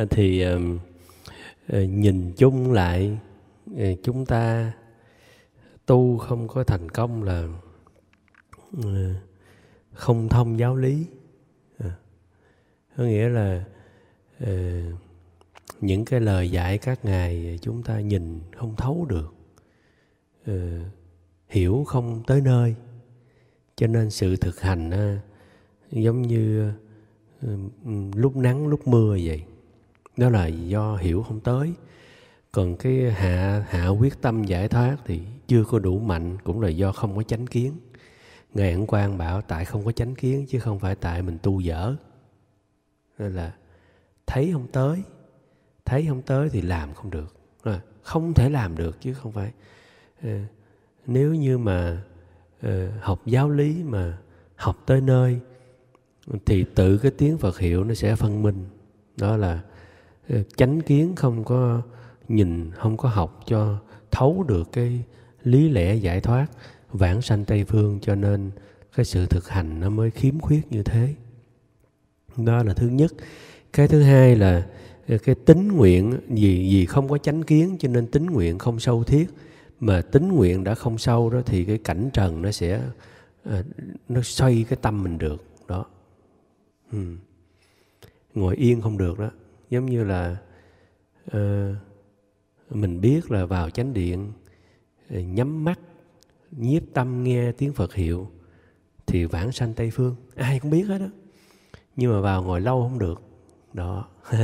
[0.00, 0.40] Ờ, thì
[1.68, 3.18] ờ, nhìn chung lại
[3.76, 4.72] ờ, chúng ta
[5.86, 7.48] tu không có thành công là
[9.92, 11.06] không thông giáo lý.
[12.96, 13.64] Có nghĩa là
[15.80, 19.34] những cái lời dạy các ngài chúng ta nhìn không thấu được.
[21.48, 22.74] Hiểu không tới nơi.
[23.76, 25.18] Cho nên sự thực hành
[25.90, 26.72] giống như
[28.14, 29.44] lúc nắng lúc mưa vậy
[30.20, 31.72] đó là do hiểu không tới.
[32.52, 36.68] Còn cái hạ hạ quyết tâm giải thoát thì chưa có đủ mạnh, cũng là
[36.68, 37.72] do không có chánh kiến.
[38.54, 41.60] Ngài ẩn quan bảo tại không có chánh kiến chứ không phải tại mình tu
[41.60, 41.94] dở.
[43.18, 43.54] Nên là
[44.26, 45.02] thấy không tới,
[45.84, 47.36] thấy không tới thì làm không được.
[47.62, 49.52] À, không thể làm được chứ không phải.
[50.22, 50.46] À,
[51.06, 52.02] nếu như mà
[52.60, 54.18] à, học giáo lý mà
[54.56, 55.40] học tới nơi
[56.46, 58.64] thì tự cái tiếng Phật hiệu nó sẽ phân minh.
[59.16, 59.60] Đó là
[60.30, 61.82] Ờ, chánh kiến không có
[62.28, 63.78] nhìn, không có học cho
[64.10, 65.02] thấu được cái
[65.42, 66.46] lý lẽ giải thoát,
[66.92, 68.50] vãng sanh tây phương cho nên
[68.96, 71.14] cái sự thực hành nó mới khiếm khuyết như thế.
[72.36, 73.12] Đó là thứ nhất.
[73.72, 74.66] Cái thứ hai là
[75.08, 78.80] ờ, cái tính nguyện vì vì không có chánh kiến cho nên tính nguyện không
[78.80, 79.26] sâu thiết.
[79.80, 82.80] Mà tính nguyện đã không sâu đó thì cái cảnh trần nó sẽ
[83.44, 83.62] ờ,
[84.08, 85.44] nó xoay cái tâm mình được.
[85.68, 85.84] Đó.
[86.92, 86.98] Ừ.
[88.34, 89.30] ngồi yên không được đó
[89.70, 90.36] giống như là
[91.36, 91.76] uh,
[92.70, 94.32] mình biết là vào chánh điện
[95.10, 95.80] ờ, nhắm mắt
[96.50, 98.30] nhiếp tâm nghe tiếng Phật hiệu
[99.06, 100.16] thì vãng sanh Tây Phương.
[100.34, 101.08] Ai cũng biết hết đó
[101.96, 103.22] nhưng mà vào ngồi lâu không được.
[103.72, 104.08] Đó.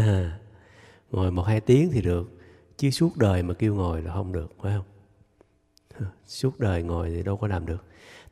[1.11, 2.31] Ngồi một hai tiếng thì được.
[2.77, 4.87] Chứ suốt đời mà kêu ngồi là không được phải không?
[6.27, 7.85] Suốt đời ngồi thì đâu có làm được.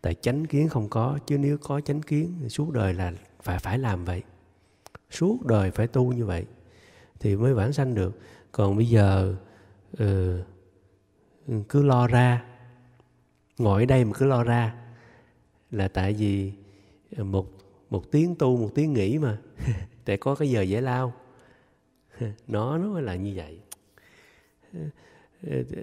[0.03, 3.12] Tại chánh kiến không có chứ nếu có chánh kiến thì suốt đời là
[3.43, 4.22] phải phải làm vậy.
[5.10, 6.47] Suốt đời phải tu như vậy
[7.24, 8.18] thì mới vãng sanh được.
[8.52, 9.34] Còn bây giờ
[9.98, 10.40] ừ,
[11.68, 12.44] cứ lo ra
[13.58, 14.74] ngồi ở đây mà cứ lo ra
[15.70, 16.52] là tại vì
[17.16, 17.46] một
[17.90, 19.38] một tiếng tu một tiếng nghỉ mà
[20.06, 21.12] để có cái giờ giải lao.
[22.46, 23.58] Nó nó là như vậy.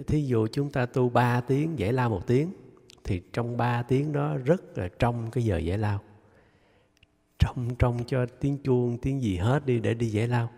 [0.06, 2.52] Thí dụ chúng ta tu 3 tiếng giải lao một tiếng
[3.04, 6.00] thì trong 3 tiếng đó rất là trong cái giờ giải lao.
[7.38, 10.50] Trong trong cho tiếng chuông tiếng gì hết đi để đi giải lao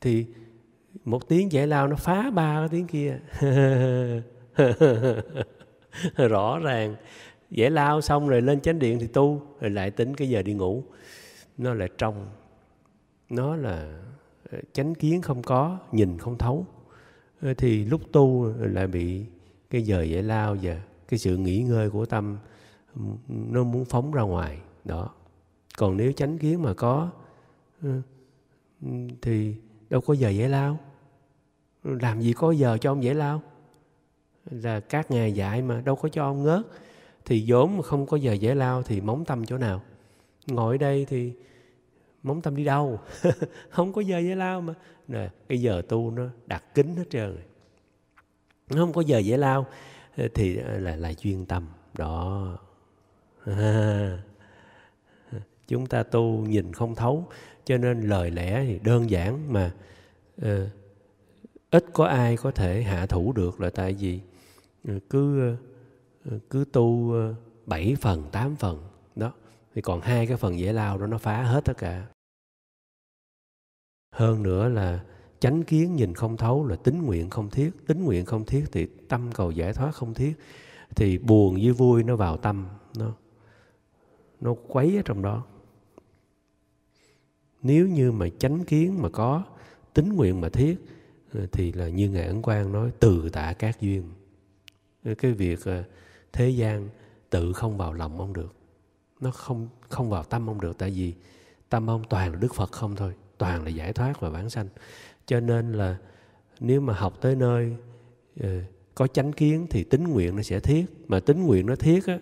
[0.00, 0.26] thì
[1.04, 3.18] một tiếng giải lao nó phá ba cái tiếng kia.
[6.28, 6.96] Rõ ràng,
[7.50, 10.54] giải lao xong rồi lên chánh điện thì tu, rồi lại tính cái giờ đi
[10.54, 10.82] ngủ.
[11.58, 12.26] Nó là trong,
[13.30, 14.00] nó là
[14.50, 16.66] ờ, chánh kiến không có, nhìn không thấu.
[17.42, 19.24] Ờ, thì lúc tu lại bị
[19.70, 22.38] cái giờ giải lao và cái sự nghỉ ngơi của tâm
[23.28, 24.58] nó muốn phóng ra ngoài.
[24.84, 25.10] Đó.
[25.78, 27.10] Còn nếu chánh kiến mà có
[29.22, 29.54] thì
[29.90, 30.78] đâu có giờ giải lao.
[31.84, 33.42] Làm gì có giờ cho ông giải lao?
[34.50, 36.62] Là các ngày dạy mà đâu có cho ông ngớt.
[37.24, 39.82] Thì vốn mà không có giờ giải lao thì móng tâm chỗ nào?
[40.46, 41.32] Ngồi đây thì
[42.22, 43.00] móng tâm đi đâu?
[43.70, 44.74] Không có giờ giải lao mà.
[45.08, 47.44] Nè, cái giờ tu nó đặt kính hết trơn rồi.
[48.70, 49.66] Nó không có giờ giải lao
[50.16, 51.66] ờ, thì ờ, là là chuyên tâm.
[51.98, 52.58] Đó.
[55.68, 57.28] Chúng ta tu nhìn không thấu
[57.70, 59.72] cho nên lời lẽ thì đơn giản mà
[60.40, 60.46] uh,
[61.70, 64.20] ít có ai có thể hạ thủ được là tại vì
[64.88, 65.40] ờ, cứ
[66.30, 67.14] ờ, cứ tu
[67.66, 68.82] 7 phần 8 phần
[69.16, 69.32] đó.
[69.74, 72.06] Thì còn hai cái phần dễ lao đó nó phá hết tất cả.
[74.12, 75.04] Hơn nữa là
[75.40, 77.70] chánh kiến nhìn không thấu là tính nguyện không thiết.
[77.86, 80.32] Tính nguyện không thiết thì tâm cầu giải thoát không thiết.
[80.96, 82.66] Thì buồn với vui nó vào tâm
[82.98, 83.12] nó
[84.40, 85.44] nó quấy ở trong đó
[87.62, 89.44] nếu như mà chánh kiến mà có
[89.94, 90.76] tính nguyện mà thiết
[91.34, 94.02] ờ, thì là như ngài ấn quang nói từ tạ các duyên.
[95.04, 95.84] Ờ, cái việc ờ,
[96.32, 96.88] thế gian
[97.30, 98.54] tự không vào lòng ông được.
[99.20, 101.14] Nó không không vào tâm ông được tại vì
[101.68, 104.68] tâm ông toàn là đức phật không thôi toàn là giải thoát và bản sanh.
[105.26, 105.98] Cho nên là
[106.60, 107.76] nếu mà học tới nơi
[108.94, 110.86] có chánh kiến thì tính nguyện nó sẽ thiết.
[111.08, 112.18] Mà tính nguyện nó thiết á,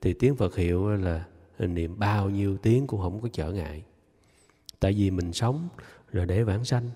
[0.00, 1.24] thì tiếng phật hiệu là
[1.58, 3.82] niệm bao nhiêu tiếng cũng không có trở ngại
[4.84, 5.68] tại vì mình sống
[6.12, 6.90] là để vãng sanh.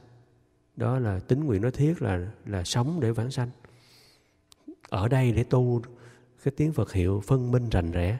[0.77, 3.51] Đó là tính nguyện nói thiết là là sống để vãng sanh.
[4.89, 5.83] Ở đây để tu
[6.45, 8.19] cái tiếng Phật hiệu phân minh rành rẽ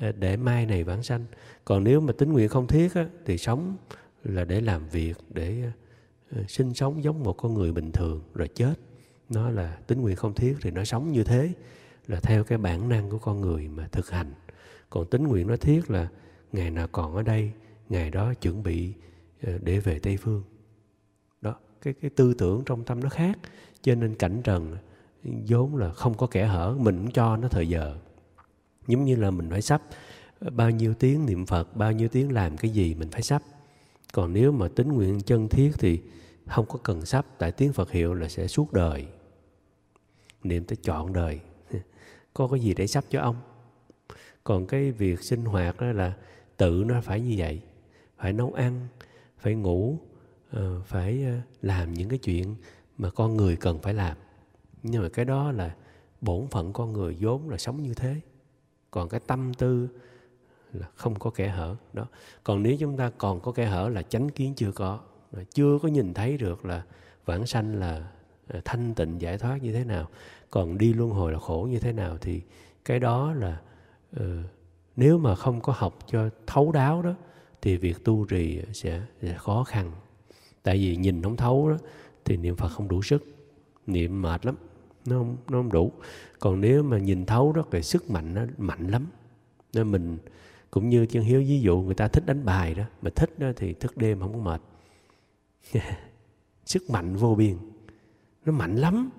[0.00, 1.24] ờ, để mai này vãng sanh.
[1.64, 3.76] Còn nếu mà tính nguyện không thiết á, thì sống
[4.24, 5.70] là để làm việc để ờ,
[6.38, 8.74] ờ, sinh sống giống một con người bình thường rồi chết.
[9.28, 11.52] Nó là tính nguyện không thiết thì nó sống như thế
[12.06, 14.32] là theo cái bản năng của con người mà thực hành.
[14.90, 16.08] Còn tính nguyện nó thiết là
[16.52, 17.52] ngày nào còn ở đây
[17.88, 18.92] ngày đó chuẩn bị
[19.42, 20.42] ờ, để về tây phương.
[21.40, 23.38] Đó, cái cái tư tưởng trong tâm nó khác,
[23.82, 24.76] cho nên cảnh trần
[25.22, 27.96] vốn là không có kẻ hở, mình cũng cho nó thời giờ.
[28.86, 29.82] Giống như là mình phải sắp
[30.38, 33.42] ờ, bao nhiêu tiếng niệm phật, bao nhiêu tiếng làm cái gì mình phải sắp.
[34.12, 36.00] Còn nếu mà tính nguyện chân thiết thì
[36.46, 39.06] không có cần sắp, tại tiếng phật hiệu là sẽ suốt đời.
[40.42, 41.40] Niệm tới chọn đời.
[42.34, 43.36] Có cái gì để sắp cho ông?
[44.44, 46.12] Còn cái việc sinh hoạt đó là
[46.56, 47.60] tự nó phải như vậy
[48.18, 48.88] phải nấu ăn
[49.38, 49.98] phải ngủ
[50.50, 51.32] ờ, phải ờ,
[51.62, 52.54] làm những cái chuyện
[52.98, 54.16] mà con người cần phải làm.
[54.82, 55.74] Nhưng mà cái đó là
[56.20, 58.20] bổn phận con người vốn là sống như thế.
[58.90, 59.88] Còn cái tâm tư
[60.72, 62.06] là không có kẻ hở đó.
[62.44, 65.00] Còn nếu chúng ta còn có kẻ hở là chánh kiến chưa có.
[65.54, 66.82] Chưa có nhìn thấy được là
[67.24, 68.10] vãng sanh là
[68.48, 70.08] ờ, thanh tịnh giải thoát như thế nào.
[70.50, 72.42] Còn đi luân hồi là khổ như thế nào thì
[72.84, 73.60] cái đó là
[74.16, 74.22] uh,
[74.96, 77.14] nếu mà không có học cho thấu đáo đó
[77.62, 79.92] thì việc tu trì sẽ, sẽ khó khăn.
[80.62, 81.76] Tại vì nhìn không thấu đó
[82.24, 83.24] thì niệm phật không đủ sức.
[83.86, 84.56] Niệm mệt lắm
[85.08, 85.92] nó không, nó không đủ.
[86.38, 89.06] Còn nếu mà nhìn thấu đó thì sức mạnh nó mạnh lắm.
[89.72, 90.18] Nên mình
[90.70, 93.48] cũng như chân hiếu ví dụ người ta thích đánh bài đó mà thích đó
[93.56, 94.62] thì thức đêm không có mệt.
[96.64, 97.56] Sức mạnh vô biên.
[98.44, 99.10] Nó mạnh lắm.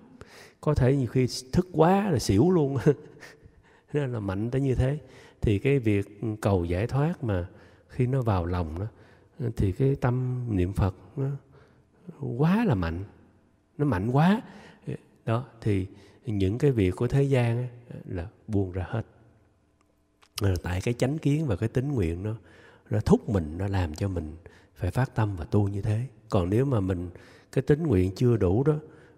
[0.61, 2.77] Có thể nhiều khi thức quá là xỉu luôn.
[3.93, 4.97] Nên là mạnh tới như thế.
[5.41, 7.47] Thì cái việc cầu giải thoát mà
[7.89, 8.85] khi nó vào lòng đó
[9.57, 11.29] thì cái tâm niệm phật nó
[12.37, 13.03] quá là mạnh
[13.77, 14.41] nó mạnh quá.
[15.25, 15.87] Đó thì
[16.25, 17.67] những cái việc của thế gian
[18.05, 19.05] là buông ra hết.
[20.63, 22.35] Tại cái chánh kiến và cái tính nguyện nó
[22.89, 24.35] nó thúc mình nó làm cho mình
[24.75, 26.05] phải phát tâm và tu như thế.
[26.29, 27.09] Còn nếu mà mình
[27.51, 28.75] cái tính nguyện chưa đủ đó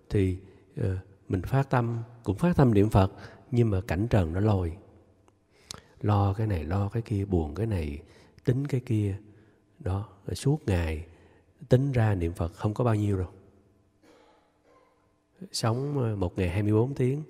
[0.09, 0.37] thì
[0.81, 0.85] uh,
[1.29, 3.13] mình phát tâm cũng phát tâm niệm phật
[3.51, 4.77] nhưng mà cảnh trần nó lôi
[6.01, 7.99] lo cái này lo cái kia buồn cái này
[8.43, 9.17] tính cái kia
[9.79, 11.05] đó rồi suốt ngày
[11.69, 13.29] tính ra niệm phật không có bao nhiêu đâu
[15.51, 17.23] sống ờ, một ngày 24 tiếng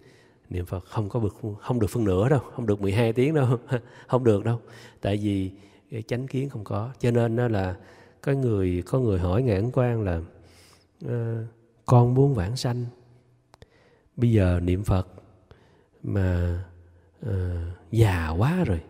[0.52, 3.58] niệm Phật không có được không được phân nửa đâu, không được 12 tiếng đâu,
[4.08, 4.60] không được đâu.
[5.02, 5.52] Tại vì
[5.92, 6.90] cái chánh kiến không có.
[7.00, 7.76] Cho nên đó là
[8.22, 10.22] có người có người hỏi ngài Ấn Quang là
[11.06, 11.12] uh,
[11.86, 12.86] con muốn vãng sanh
[14.16, 15.08] bây giờ niệm phật
[16.04, 16.60] mà
[17.26, 17.32] uh,
[17.92, 18.82] già quá rồi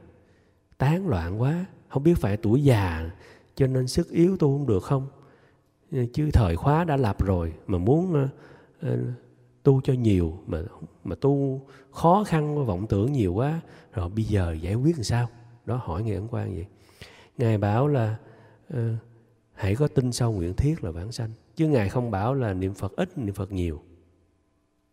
[0.77, 3.10] tán loạn quá không biết phải tuổi già
[3.56, 5.08] cho nên sức yếu tu không được không?
[6.14, 8.30] Chứ thời khóa đã lập rồi mà muốn uh,
[8.88, 9.00] uh,
[9.64, 10.62] tu cho nhiều mà
[11.04, 11.62] mà tu
[11.92, 13.62] khó khăn vọng tưởng nhiều quá.
[13.94, 15.30] Rồi bây giờ giải quyết làm sao?
[15.66, 16.66] Đó hỏi ngài ấn quan vậy.
[17.38, 18.16] Ngài bảo là
[18.74, 18.80] uh,
[19.54, 21.30] hãy có tin sâu nguyện thiết là vãng sanh.
[21.56, 23.82] Chứ ngài không bảo là niệm phật ít niệm phật nhiều.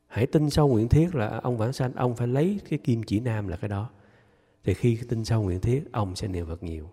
[0.07, 3.21] Hãy tin sâu nguyện thiết là ông vãng sanh ông phải lấy cái kim chỉ
[3.21, 3.91] nam là cái đó
[4.65, 6.91] thì khi tin sâu nguyện thiết, ông sẽ niệm phật nhiều.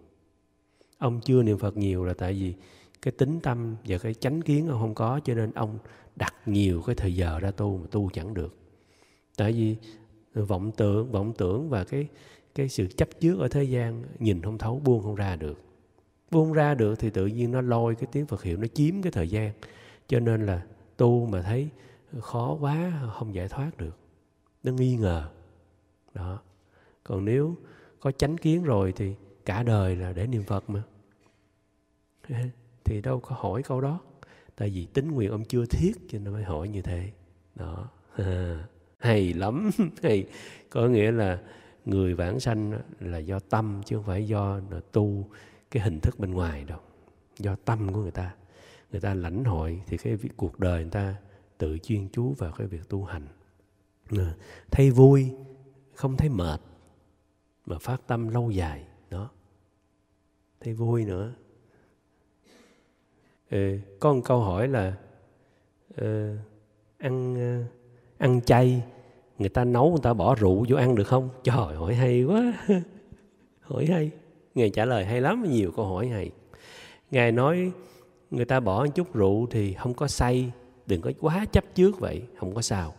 [0.98, 2.54] Ông chưa niệm phật nhiều là tại vì
[3.02, 5.80] cái tính tâm và cái chánh kiến ông không có, cho nên ông
[6.16, 8.58] đặt nhiều cái thời giờ ra tu mà tu chẳng được.
[9.38, 9.76] Tại vì
[10.34, 12.08] vọng tưởng vọng tưởng và cái
[12.56, 15.62] cái sự chấp trước ở thế gian nhìn không thấu, buông không ra được.
[16.32, 19.12] Buông ra được thì tự nhiên nó lôi cái tiếng phật hiệu, nó chiếm cái
[19.12, 19.52] thời gian.
[20.08, 20.66] Cho nên là
[20.98, 21.70] tu mà thấy
[22.20, 23.98] khó quá, không giải thoát được.
[24.64, 25.30] Nó nghi ngờ.
[26.14, 26.40] Đó
[27.06, 27.56] còn nếu
[28.00, 30.84] có chánh kiến rồi thì cả đời là để niệm phật mà.
[32.84, 34.00] Thì đâu có hỏi câu đó.
[34.56, 37.12] Tại vì tính nguyện ông chưa thiết cho nên mới hỏi như thế.
[37.56, 37.90] Đó.
[39.00, 39.70] Hay lắm.
[40.04, 40.28] Hay.
[40.70, 41.42] Có nghĩa là
[41.86, 45.30] người vãng sanh là do tâm chứ không phải do là tu
[45.72, 46.80] cái hình thức bên ngoài đâu.
[47.38, 48.36] Do tâm của người ta.
[48.92, 51.16] Người ta lãnh hội thì cái cuộc đời người ta
[51.58, 53.28] tự chuyên chú vào cái việc tu hành.
[54.10, 54.28] Ừ.
[54.72, 55.32] Thấy vui,
[55.94, 56.62] không thấy mệt
[57.66, 59.30] mà phát tâm lâu dài đó.
[60.60, 61.34] Thấy vui nữa.
[63.50, 64.98] Ừ, có một câu hỏi là
[65.96, 66.36] ừ,
[66.98, 67.64] ăn ờ,
[68.18, 68.84] ăn chay
[69.40, 71.30] người ta nấu người ta bỏ rượu vô ăn được không?
[71.44, 72.54] Trời hỏi hay quá.
[73.62, 74.12] Hỏi hay.
[74.56, 76.32] Ngài trả lời hay lắm nhiều câu hỏi hay.
[77.12, 77.72] Ngài nói
[78.32, 80.52] người ta bỏ một chút rượu thì không có say
[80.86, 82.94] đừng có quá chấp trước vậy không có sao.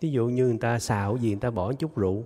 [0.00, 2.24] Ví dụ như người ta xào gì người ta bỏ chút rượu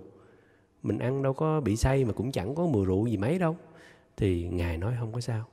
[0.83, 3.57] mình ăn đâu có bị say mà cũng chẳng có mùi rượu gì mấy đâu.
[4.17, 5.45] Thì ngài nói không có sao.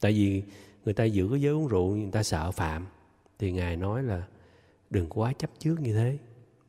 [0.00, 0.42] Tại vì
[0.84, 2.86] người ta giữ cái giới uống rượu, người ta sợ phạm.
[3.38, 4.22] Thì ngài nói là
[4.90, 6.18] đừng quá chấp trước như thế.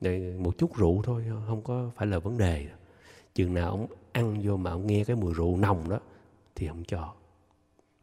[0.01, 2.67] Để một chút rượu thôi, không có phải là vấn đề.
[3.35, 5.99] Chừng nào ông ăn vô mà ông nghe cái mùi rượu nồng đó,
[6.55, 7.13] thì không cho.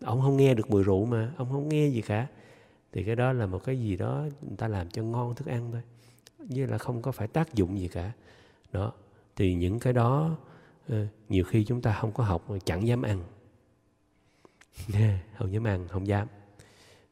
[0.04, 2.26] Ông không nghe được mùi rượu mà, ông không nghe gì cả.
[2.92, 5.72] Thì cái đó là một cái gì đó người ta làm cho ngon thức ăn
[5.72, 5.82] thôi.
[6.38, 8.12] Như là không có phải tác dụng gì cả.
[8.72, 8.92] Đó
[9.36, 10.36] thì những cái đó
[10.88, 13.22] ờ, nhiều khi chúng ta không có học chẳng dám ăn.
[15.38, 16.28] Không dám ăn, không dám.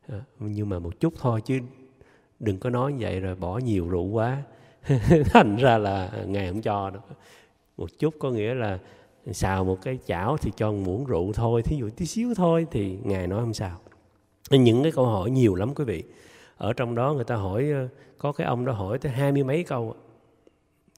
[0.08, 1.60] Ờ, nhưng mà một chút thôi chứ
[2.40, 4.42] đừng có nói vậy rồi bỏ nhiều rượu quá.
[5.24, 7.02] Thành ra là ngài không cho đâu.
[7.76, 8.78] Một chút có nghĩa là
[9.32, 12.66] xào một cái chảo thì cho một muỗng rượu thôi, thí dụ tí xíu thôi
[12.70, 13.80] thì ngài nói không sao.
[14.50, 16.04] Những cái câu hỏi nhiều lắm quý vị.
[16.56, 19.44] Ở trong đó người ta hỏi ờ, có cái ông đó hỏi tới hai mươi
[19.44, 19.94] mấy câu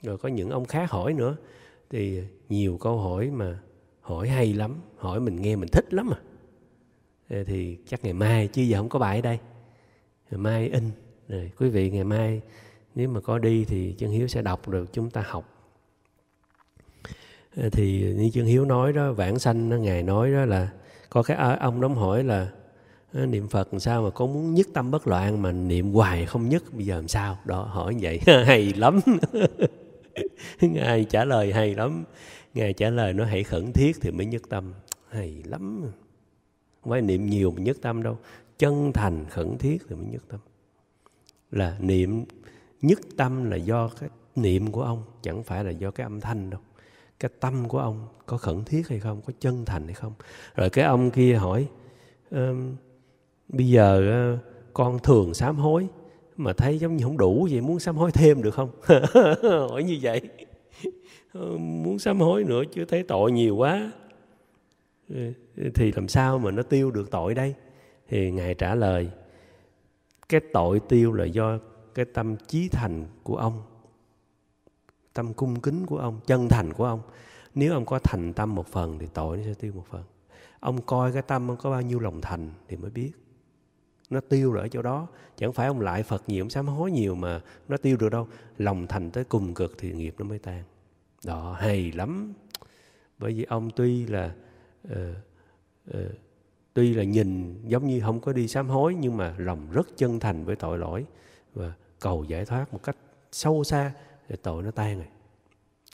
[0.03, 1.37] rồi có những ông khác hỏi nữa.
[1.91, 3.59] Thì nhiều câu hỏi mà
[4.01, 6.21] hỏi hay lắm, hỏi mình nghe mình thích lắm à.
[7.47, 9.39] Thì chắc ngày mai, chứ giờ không có bài ở đây.
[10.31, 10.91] Ngày mai in.
[11.29, 12.41] Rồi, quý vị, ngày mai
[12.95, 15.49] nếu mà có đi thì chân hiếu sẽ đọc được chúng ta học.
[17.73, 20.71] Thì như chân hiếu nói đó, vãng sanh ngài nói đó là,
[21.11, 22.49] có cái ông đóng hỏi là
[23.13, 26.63] niệm phật sao mà có muốn nhất tâm bất loạn mà niệm hoài không nhất?
[26.73, 27.39] Bây giờ làm sao?
[27.45, 28.21] Đó, hỏi vậy.
[28.47, 29.01] Hay lắm.
[30.61, 32.05] ngài trả lời hay lắm.
[32.55, 34.73] Ngài trả lời nó hãy khẩn thiết thì mới nhất tâm.
[35.09, 35.83] Hay lắm.
[36.83, 38.19] Không phải niệm nhiều mà nhất tâm đâu.
[38.59, 40.41] Chân thành khẩn thiết thì mới nhất tâm.
[41.51, 42.25] Là niệm
[42.83, 46.51] nhất tâm là do cái niệm của ông chẳng phải là do cái âm thanh
[46.51, 46.61] đâu.
[47.21, 50.13] Cái tâm của ông có khẩn thiết hay không có chân thành hay không?
[50.55, 51.69] Rồi cái ông kia hỏi
[52.31, 52.77] um,
[53.49, 54.41] bây giờ uh,
[54.73, 55.89] con thường sám hối
[56.37, 58.71] mà thấy giống như không đủ vậy, muốn sám hối thêm được không?
[59.71, 60.21] Hỏi như vậy.
[61.59, 63.93] Muốn sám hối nữa chứ thấy tội nhiều quá.
[65.75, 67.55] Thì làm sao mà nó tiêu được tội đây?
[68.09, 69.09] Thì ngài trả lời,
[70.29, 71.59] cái tội tiêu là do
[71.95, 73.63] cái tâm chí thành của ông,
[75.13, 77.01] tâm cung kính của ông, chân thành của ông.
[77.55, 80.03] Nếu ông có thành tâm một phần thì tội nó sẽ tiêu một phần.
[80.61, 83.13] Ông coi cái tâm ông có bao nhiêu lòng thành thì mới biết
[84.13, 85.07] nó tiêu rồi ở chỗ đó.
[85.37, 88.29] Chẳng phải ông lại phật nhiều ông sám hối nhiều mà nó tiêu được đâu.
[88.59, 90.63] Lòng thành tới cùng cực thì nghiệp nó mới tan.
[91.25, 92.33] Đó hay lắm.
[93.19, 94.35] Bởi vì ông tuy là
[94.89, 94.95] uh,
[95.91, 95.97] uh,
[96.75, 100.21] tuy là nhìn giống như không có đi sám hối nhưng mà lòng rất chân
[100.21, 101.07] thành với tội lỗi
[101.55, 102.97] và cầu giải thoát một cách
[103.33, 103.93] sâu xa
[104.29, 105.09] thì tội nó tan rồi.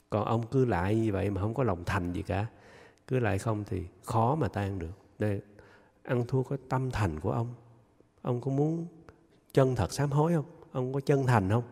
[0.09, 2.45] Còn ông cứ lại như vậy mà không có lòng thành gì cả.
[3.07, 4.91] Cứ lại không thì khó mà tan được.
[5.19, 5.41] Đây
[6.03, 7.53] ăn thua có tâm thành của ông
[8.21, 8.87] ông có muốn
[9.53, 10.45] chân thật sám hối không?
[10.71, 11.63] Ông có chân thành không?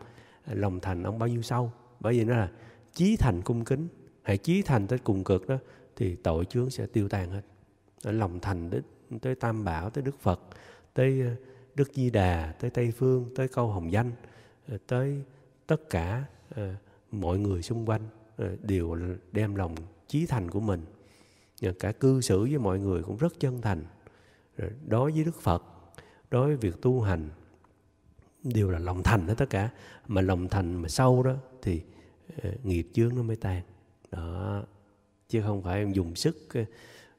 [0.46, 1.72] À, lòng thành ông bao nhiêu sâu?
[2.00, 2.52] Bởi vì nó là
[2.94, 3.88] chí thành cung kính.
[4.22, 5.58] Hãy chí thành tới cùng cực đó,
[5.96, 7.42] thì tội chướng sẽ tiêu tan hết.
[8.04, 8.84] Lòng thành đến
[9.22, 10.42] tới tam bảo, tới đức phật,
[10.94, 11.36] tới à,
[11.76, 14.12] đức di đà, tới tây phương, tới câu hồng danh
[14.68, 15.22] à, tới
[15.68, 16.26] tất cả
[17.12, 18.02] mọi người xung quanh
[18.62, 18.98] đều
[19.32, 19.76] đem lòng
[20.08, 20.86] chí thành của mình.
[21.80, 23.86] Cả cư xử với mọi người cũng rất chân thành.
[24.88, 25.64] Đối với đức phật
[26.30, 27.30] đối với việc tu hành
[28.44, 29.70] đều là lòng thành hết tất cả.
[30.08, 31.82] Mà lòng thành mà sâu đó thì
[32.48, 33.62] uh, nghiệp chướng nó mới tan.
[34.12, 34.64] Đó
[35.30, 36.62] chứ không phải em dùng sức ờ,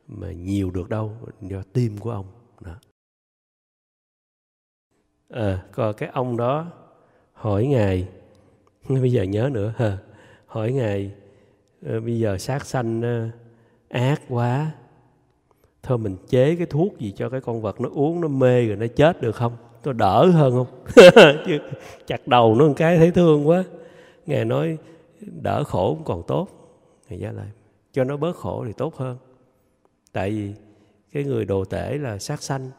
[0.09, 2.27] mà nhiều được đâu do tim của ông.
[2.61, 2.75] Đó.
[5.29, 6.73] Ờ, à, còn cái ông đó
[7.33, 8.09] hỏi ngài
[8.89, 9.99] bây giờ nhớ nữa hả
[10.47, 11.15] hỏi ngài
[11.81, 13.03] bây giờ sát sanh
[13.89, 14.73] ác quá
[15.83, 18.77] thôi mình chế cái thuốc gì cho cái con vật nó uống, nó mê rồi
[18.77, 19.57] nó chết được không?
[19.83, 20.67] Tôi đỡ hơn không?
[21.47, 21.59] Chứ
[22.07, 23.65] chặt đầu nó một cái thấy thương quá.
[24.27, 24.79] Ngài nói,
[25.21, 26.49] đỡ khổ cũng còn tốt.
[27.09, 27.47] Ngài trả lời,
[27.93, 29.17] cho nó bớt khổ thì tốt hơn.
[30.13, 30.55] Tại vì
[31.13, 32.71] cái người đồ tể là sát sanh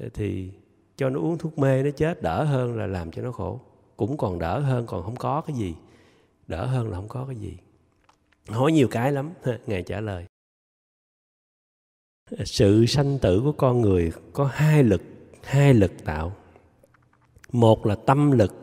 [0.00, 0.50] ờ, thì
[0.96, 3.60] cho nó uống thuốc mê nó chết đỡ hơn là làm cho nó khổ.
[3.96, 5.74] Cũng còn đỡ hơn, còn không có cái gì.
[6.46, 7.56] Đỡ hơn là không có cái gì.
[8.48, 9.30] Hỏi nhiều cái lắm,
[9.66, 10.26] ngài trả lời
[12.44, 15.02] sự sanh tử của con người có hai lực
[15.42, 16.32] hai lực tạo.
[17.52, 18.54] Một là tâm lực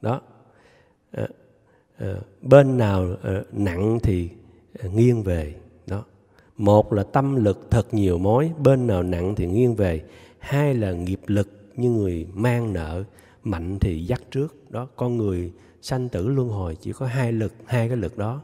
[0.00, 0.20] đó.
[1.10, 1.28] À,
[1.98, 4.28] à, bên nào à, nặng thì
[4.78, 5.54] à, nghiêng về
[5.86, 6.04] đó.
[6.56, 10.04] Một là tâm lực thật nhiều mối bên nào nặng thì nghiêng về.
[10.38, 13.04] Hai là nghiệp lực như người mang nợ
[13.42, 14.88] mạnh thì dắt trước đó.
[14.96, 18.42] Con người sanh tử luân hồi chỉ có hai lực hai cái lực đó.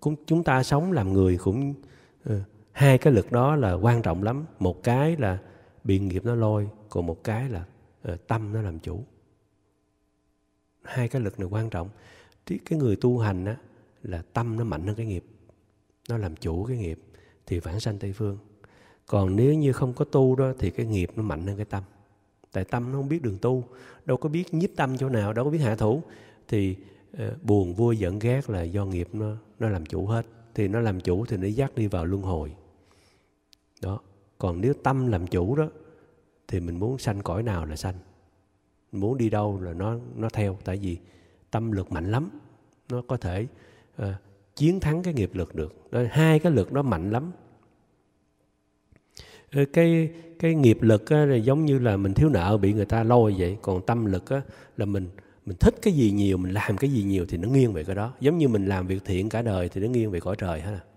[0.00, 1.74] Cũng chúng ta sống làm người cũng
[2.30, 2.32] uh,
[2.78, 4.44] hai cái lực đó là quan trọng lắm.
[4.58, 5.38] Một cái là
[5.84, 7.64] biện nghiệp nó lôi còn một cái là
[8.12, 9.04] uh, tâm nó làm chủ.
[10.82, 11.88] Hai cái lực này quan trọng.
[12.46, 13.56] Cái người tu hành á
[14.02, 15.24] là tâm nó mạnh hơn cái nghiệp
[16.08, 17.00] nó làm chủ cái nghiệp
[17.46, 18.38] thì vãng sanh tây phương.
[19.06, 21.82] Còn nếu như không có tu đó thì cái nghiệp nó mạnh hơn cái tâm.
[22.52, 23.64] Tại tâm nó không biết đường tu
[24.04, 26.02] đâu có biết nhiếp tâm chỗ nào đâu có biết hạ thủ.
[26.48, 26.76] Thì
[27.12, 30.26] uh, buồn vui giận ghét là do nghiệp nó nó làm chủ hết.
[30.54, 32.54] Thì nó làm chủ thì nó dắt đi vào luân hồi
[33.82, 34.00] đó
[34.38, 35.68] còn nếu tâm làm chủ đó
[36.48, 37.94] thì mình muốn sanh cõi nào là sanh.
[38.92, 40.98] Mình muốn đi đâu là nó nó theo tại vì
[41.50, 42.30] tâm lực mạnh lắm.
[42.90, 43.46] Nó có thể
[44.02, 44.08] uh,
[44.56, 45.90] chiến thắng cái nghiệp lực được.
[45.90, 47.32] Đó, hai cái lực đó mạnh lắm.
[49.52, 52.84] Ờ, cái cái nghiệp lực á, là giống như là mình thiếu nợ bị người
[52.84, 53.58] ta lôi vậy.
[53.62, 54.42] Còn tâm lực á,
[54.76, 55.08] là mình
[55.46, 57.96] mình thích cái gì nhiều mình làm cái gì nhiều thì nó nghiêng về cái
[57.96, 58.12] đó.
[58.20, 60.72] Giống như mình làm việc thiện cả đời thì nó nghiêng về cõi trời hết
[60.72, 60.87] à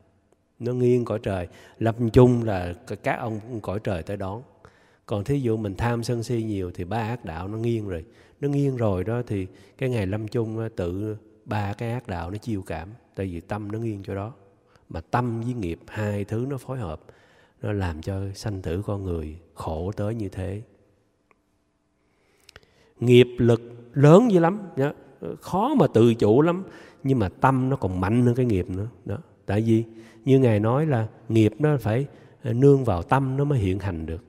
[0.62, 1.48] nó nghiêng cõi trời.
[1.80, 4.42] Lâm chung là các ông cõi trời tới đón.
[5.06, 8.06] Còn thí dụ mình tham sân si nhiều thì ba ác đạo nó nghiêng rồi.
[8.42, 12.38] Nó nghiêng rồi đó thì cái ngày lâm chung tự ba cái ác đạo nó
[12.38, 12.90] chiêu cảm.
[13.16, 14.34] Tại vì tâm nó nghiêng cho đó.
[14.90, 17.02] Mà tâm với nghiệp, hai thứ nó phối hợp,
[17.62, 20.62] nó làm cho sanh tử con người khổ tới như thế.
[23.00, 23.62] Nghiệp lực
[23.94, 24.92] lớn dữ lắm, nhá.
[25.42, 26.64] Khó mà tự chủ lắm.
[27.04, 28.88] Nhưng mà tâm nó còn mạnh hơn cái nghiệp nữa.
[29.06, 29.18] Đó.
[29.46, 29.84] Tại vì
[30.26, 32.06] như ngài nói là nghiệp nó phải
[32.44, 34.24] ờ, nương vào tâm nó mới hiện hành được.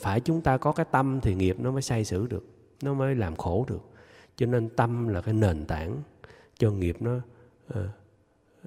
[0.00, 2.46] Phải chúng ta có cái tâm thì nghiệp nó mới say xử được
[2.82, 3.82] nó mới làm khổ được.
[4.36, 5.96] Cho nên tâm là cái nền tảng
[6.58, 7.12] cho nghiệp nó
[7.68, 7.88] ờ,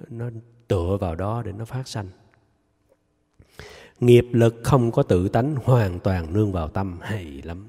[0.08, 0.30] nó
[0.68, 2.08] tựa vào đó để nó phát sanh.
[4.00, 7.68] Nghiệp lực không có tự tánh hoàn toàn nương vào tâm hay lắm.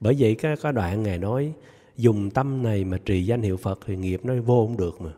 [0.00, 1.52] Bởi vậy cái, cái đoạn ngài nói
[1.96, 5.10] dùng tâm này mà trì danh hiệu phật thì nghiệp nó vô không được mà.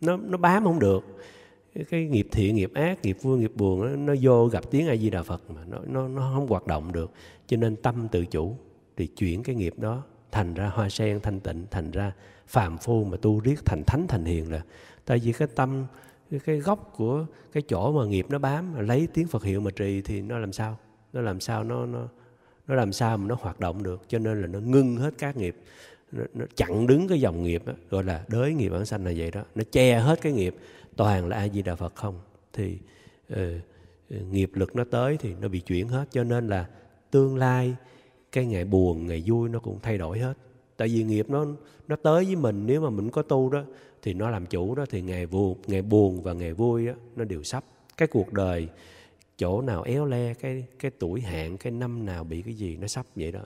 [0.00, 1.04] Nó nó bám không được
[1.90, 4.96] cái nghiệp thiện nghiệp ác nghiệp vui nghiệp buồn nó, nó vô gặp tiếng a
[4.96, 7.12] di đà phật mà nó nó nó không hoạt động được.
[7.46, 8.56] Cho nên tâm tự chủ
[8.96, 12.12] thì chuyển cái nghiệp đó thành ra hoa sen thanh tịnh thành ra
[12.46, 14.62] phàm phu mà tu riết thành thánh thành hiền là.
[15.04, 15.86] Tại vì cái tâm
[16.44, 20.02] cái gốc của cái chỗ mà nghiệp nó bám lấy tiếng Phật hiệu mà trì
[20.02, 20.78] thì nó làm sao?
[21.12, 22.08] Nó làm sao nó nó
[22.66, 24.02] nó làm sao mà nó hoạt động được?
[24.08, 25.56] Cho nên là nó ngưng hết các nghiệp.
[26.12, 29.12] Nó, nó chặn đứng cái dòng nghiệp đó, gọi là đới nghiệp bản sanh là
[29.16, 29.42] vậy đó.
[29.54, 30.56] Nó che hết cái nghiệp
[30.98, 32.20] toàn là a di đà phật không?
[32.52, 32.78] Thì
[33.32, 33.38] uh,
[34.30, 36.68] nghiệp lực nó tới thì nó bị chuyển hết cho nên là
[37.10, 37.76] tương lai
[38.32, 40.34] cái ngày buồn ngày vui nó cũng thay đổi hết.
[40.76, 41.46] Tại vì nghiệp nó
[41.88, 43.64] nó tới với mình nếu mà mình có tu đó
[44.02, 47.24] thì nó làm chủ đó thì ngày buồn ngày buồn và ngày vui đó, nó
[47.24, 47.64] đều sắp.
[47.96, 48.68] Cái cuộc đời
[49.38, 52.86] chỗ nào éo le cái cái tuổi hạn cái năm nào bị cái gì nó
[52.86, 53.40] sắp vậy đó.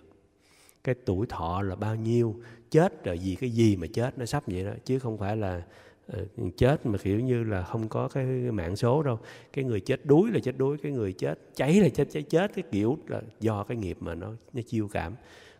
[0.84, 2.36] Cái tuổi thọ là bao nhiêu
[2.70, 4.72] chết rồi vì cái gì mà chết nó sắp vậy đó.
[4.84, 5.62] Chứ không phải là
[6.06, 6.24] Ờ,
[6.56, 9.18] chết mà, kiểu như là, không có cái mạng số đâu.
[9.52, 12.54] Cái người chết đuối là chết đuối, cái người chết cháy là chết, cháy chết,
[12.54, 15.14] cái kiểu là do cái nghiệp mà nó nó chiêu cảm.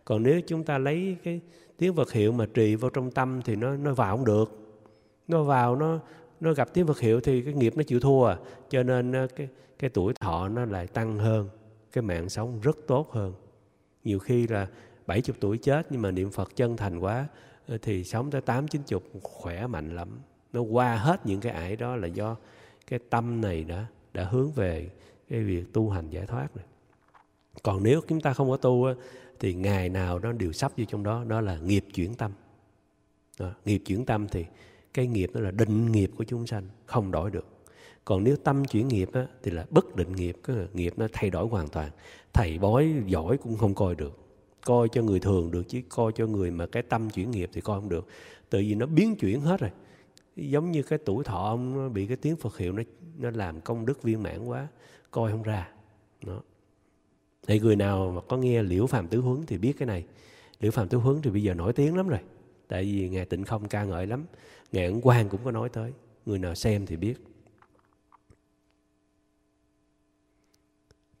[0.05, 1.41] Còn nếu chúng ta lấy cái
[1.77, 4.51] tiếng vật hiệu mà trì vào trong tâm thì nó nó vào không được.
[5.27, 5.99] Nó vào, nó
[6.39, 8.37] nó gặp tiếng vật hiệu thì cái nghiệp nó chịu thua à.
[8.69, 9.47] Cho nên cái
[9.79, 11.49] cái tuổi thọ nó lại tăng hơn,
[11.91, 13.33] cái mạng sống rất tốt hơn.
[14.03, 14.67] Nhiều khi là
[15.07, 17.27] 70 tuổi chết nhưng mà niệm Phật chân thành quá
[17.67, 20.09] ờ, thì sống tới 8 90 khỏe mạnh lắm.
[20.53, 22.35] Nó qua hết những cái ải đó là do
[22.87, 24.89] cái tâm này đã đã hướng về
[25.29, 26.65] cái việc tu hành giải thoát này.
[27.63, 28.85] Còn nếu chúng ta không có tu
[29.39, 32.31] thì ngày nào nó đều sắp vô trong đó đó là nghiệp chuyển tâm.
[33.39, 34.45] Đó, nghiệp chuyển tâm thì
[34.93, 37.47] cái nghiệp đó là định nghiệp của chúng sanh không đổi được.
[38.05, 41.29] Còn nếu tâm chuyển nghiệp á, thì là bất định nghiệp cái nghiệp nó thay
[41.29, 41.89] đổi hoàn toàn.
[42.33, 44.19] Thầy bói giỏi cũng không coi được.
[44.65, 47.61] Coi cho người thường được chứ coi cho người mà cái tâm chuyển nghiệp thì
[47.61, 48.07] coi không được.
[48.49, 49.71] Tự vì nó biến chuyển hết rồi
[50.35, 52.83] giống như cái tuổi thọ ông bị cái tiếng Phật hiệu nó
[53.17, 54.67] nó làm công đức viên mãn quá,
[55.11, 55.69] coi không ra.
[56.25, 56.41] Đó.
[57.47, 60.05] Thì người nào mà có nghe liễu phàm tứ huấn thì biết cái này.
[60.59, 62.19] Liễu phàm tứ huấn thì bây giờ nổi tiếng lắm rồi,
[62.67, 64.25] tại vì ngài tịnh không ca ngợi lắm.
[64.71, 65.91] Ngài ấn quang cũng có nói tới,
[66.25, 67.15] người nào xem thì biết.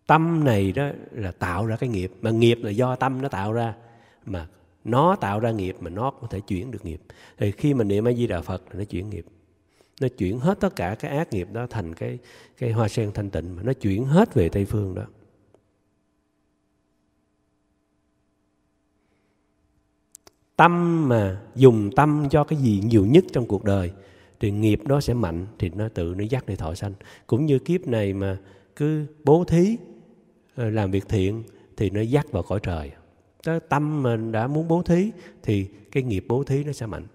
[0.07, 3.53] Tâm này đó là tạo ra cái nghiệp, mà nghiệp là do tâm nó tạo
[3.53, 3.75] ra,
[4.25, 4.47] mà
[4.83, 7.01] nó tạo ra nghiệp mà nó có thể chuyển được nghiệp.
[7.37, 9.25] Thì khi mình niệm a di đà phật thì nó chuyển nghiệp.
[10.01, 12.19] Nó chuyển hết tất cả cái ác nghiệp đó thành cái
[12.57, 15.05] cái hoa sen thanh tịnh mà nó chuyển hết về tây phương đó.
[20.55, 23.91] Tâm mà dùng tâm cho cái gì nhiều nhất trong cuộc đời
[24.39, 26.93] thì nghiệp đó sẽ mạnh, thì nó tự nó dắt đi thọ sanh.
[27.27, 28.37] Cũng như kiếp này mà
[28.75, 29.77] cứ bố thí
[30.55, 31.43] ờ, làm việc thiện
[31.77, 32.91] thì nó dắt vào cõi trời
[33.43, 35.11] cái tâm mình đã muốn bố thí
[35.43, 37.07] thì cái nghiệp bố thí nó sẽ mạnh.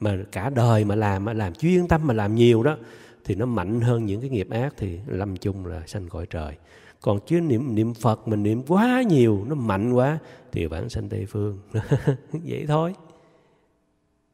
[0.00, 2.76] Mà cả đời mà làm mà làm chuyên tâm mà làm nhiều đó
[3.24, 6.56] thì nó mạnh hơn những cái nghiệp ác thì lâm chung là sanh cõi trời.
[7.00, 10.18] Còn chứ niệm niệm phật mình niệm quá nhiều nó mạnh quá
[10.52, 11.58] thì bản sanh tây phương.
[12.32, 12.94] Vậy thôi.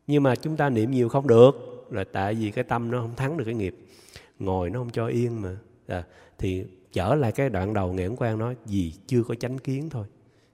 [0.07, 3.15] Nhưng mà chúng ta niệm nhiều không được là tại vì cái tâm nó không
[3.17, 3.77] thắng được cái nghiệp.
[4.39, 5.57] Ngồi nó không cho yên mà.
[5.87, 6.05] À,
[6.39, 10.07] thì trở lại cái đoạn đầu nghệ quan nói gì chưa có chánh kiến thôi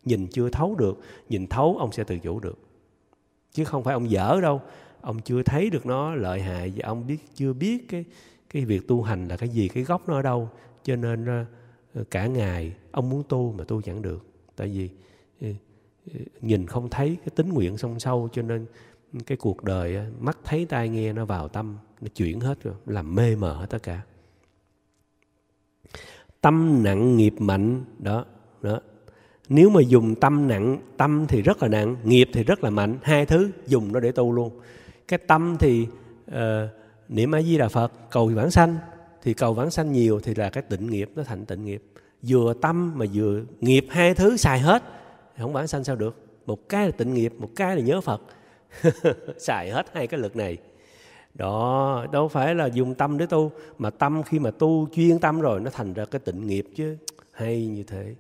[0.05, 2.59] nhìn chưa thấu được, nhìn thấu ông sẽ tự chủ được.
[3.53, 4.61] Chứ không phải ông dở đâu.
[5.01, 8.05] Ông chưa thấy được nó lợi hại và ông biết, chưa biết cái
[8.51, 10.51] cái việc tu hành là cái gì, cái gốc nó ở đâu.
[10.83, 11.45] Cho nên ờ,
[11.95, 14.27] ờ, cả ngày ông muốn tu mà tu chẳng được.
[14.57, 14.91] Tại vì
[15.41, 15.49] ờ,
[16.41, 18.67] nhìn không thấy cái tính nguyện song sâu, cho nên
[19.27, 23.15] cái cuộc đời mắt thấy tai nghe nó vào tâm, nó chuyển hết rồi, làm
[23.15, 24.01] mê mờ hết tất cả.
[26.41, 28.25] Tâm nặng nghiệp mạnh, đó
[28.63, 28.81] đó
[29.51, 32.99] nếu mà dùng tâm nặng tâm thì rất là nặng nghiệp thì rất là mạnh
[33.03, 34.61] hai thứ dùng nó để tu luôn.
[35.09, 35.87] Cái tâm thì
[36.31, 36.37] uh,
[37.09, 38.77] niệm a di đà phật cầu vãng sanh
[39.23, 41.83] thì cầu vãng sanh nhiều thì là cái tịnh nghiệp nó thành tịnh nghiệp.
[42.23, 44.83] Vừa tâm mà vừa nghiệp hai thứ xài hết
[45.39, 46.17] không vãng sanh sao được.
[46.47, 48.23] Một cái là tịnh nghiệp một cái là nhớ phật.
[49.39, 50.57] Xài hết hai cái lực này.
[51.35, 55.41] Đó đâu phải là dùng tâm để tu mà tâm khi mà tu chuyên tâm
[55.41, 56.97] rồi nó thành ra cái tịnh nghiệp chứ.
[57.33, 58.15] Hay như thế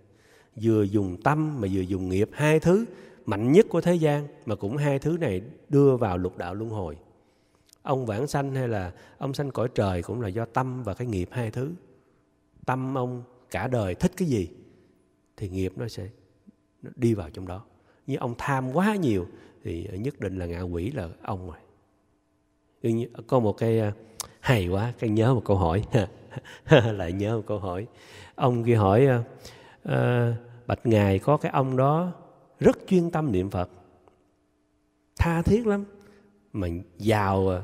[0.62, 2.84] vừa dùng tâm mà vừa dùng nghiệp hai thứ
[3.26, 6.70] mạnh nhất của thế gian mà cũng hai thứ này đưa vào lục đạo luân
[6.70, 6.96] hồi.
[7.82, 11.06] Ông vãng sanh hay là ông sanh cõi trời cũng là do tâm và cái
[11.06, 11.72] nghiệp hai thứ.
[12.66, 14.48] Tâm ông cả đời thích cái gì
[15.36, 16.08] thì nghiệp nó sẽ
[16.96, 17.64] đi vào trong đó.
[18.06, 19.26] Như ông tham quá nhiều
[19.64, 23.06] thì nhất định là ngạ quỷ là ông rồi.
[23.26, 23.92] Có một cái à,
[24.40, 25.84] hay quá cái nhớ một câu hỏi.
[26.92, 27.86] Lại nhớ một câu hỏi.
[28.34, 29.08] Ông kia hỏi
[29.88, 29.92] uh,
[30.70, 32.12] bạch ngài có cái ông đó
[32.60, 33.70] rất chuyên tâm niệm phật.
[35.18, 35.84] Tha thiết lắm.
[36.52, 37.62] Mà giàu à,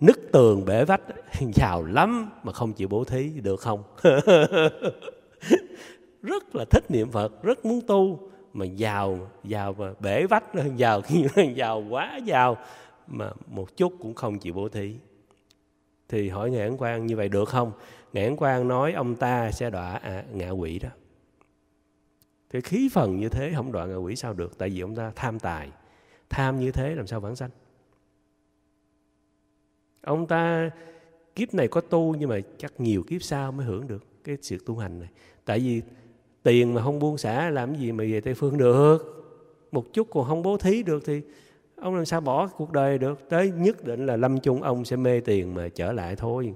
[0.00, 1.00] nứt tường bể vách
[1.54, 3.82] giàu lắm mà không chịu bố thí được không?
[6.22, 8.30] Rất là thích niệm phật rất muốn tu.
[8.52, 10.44] Mà giàu giàu mà bể vách
[10.76, 11.02] giàu
[11.54, 12.56] giàu quá giàu
[13.06, 14.94] mà một chút cũng không chịu bố thí.
[16.08, 17.72] Thì hỏi ngài ấn quang như vậy được không?
[18.12, 20.88] Ngài ấn quang nói ông ta sẽ đọa à, ngạ quỷ đó
[22.50, 25.12] thì khí phần như thế không đoạn ngạ quỷ sao được, tại vì ông ta
[25.16, 25.70] tham tài.
[26.30, 27.50] Tham như thế làm sao vãng sanh?
[30.02, 30.70] Ông ta,
[31.34, 34.58] kiếp này có tu nhưng mà chắc nhiều kiếp sau mới hưởng được cái sự
[34.66, 35.08] tu hành này.
[35.44, 35.82] Tại vì
[36.42, 39.12] tiền mà không buông xả, làm gì mà về tây phương được?
[39.72, 41.22] Một chút còn không bố thí được thì
[41.76, 43.28] ông làm sao bỏ cuộc đời được?
[43.28, 46.54] Tới nhất định là lâm chung ông sẽ mê tiền mà trở lại thôi.